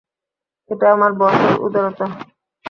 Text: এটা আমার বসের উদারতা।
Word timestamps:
এটা 0.69 0.87
আমার 0.95 1.11
বসের 1.19 1.53
উদারতা। 1.65 2.05